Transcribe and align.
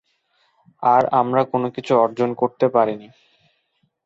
আর 0.83 1.03
আমরা 1.11 1.41
কোনোকিছু 1.43 1.93
অর্জন 1.95 2.29
করতে 2.33 2.65
পারিনি। 2.67 3.07